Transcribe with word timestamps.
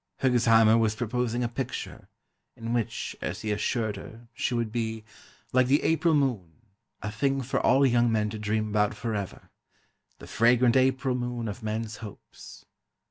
Hergesheimer 0.23 0.79
was 0.79 0.95
proposing 0.95 1.43
a 1.43 1.47
picture, 1.47 2.07
in 2.55 2.73
which, 2.73 3.15
as 3.21 3.41
he 3.43 3.51
assured 3.51 3.97
her, 3.97 4.27
she 4.33 4.55
would 4.55 4.71
be 4.71 5.05
"like 5.53 5.67
the 5.67 5.83
April 5.83 6.15
moon, 6.15 6.53
a 7.03 7.11
thing 7.11 7.43
for 7.43 7.59
all 7.61 7.85
young 7.85 8.11
men 8.11 8.31
to 8.31 8.39
dream 8.39 8.69
about 8.69 8.95
forever... 8.95 9.51
the 10.17 10.25
fragrant 10.25 10.75
April 10.75 11.13
moon 11.13 11.47
of 11.47 11.61
men's 11.61 11.97
hopes 11.97 12.65